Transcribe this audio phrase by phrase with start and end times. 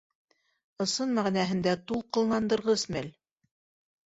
[0.85, 3.13] Ысын мәғәнәһендә тулҡынландырғыс мәл.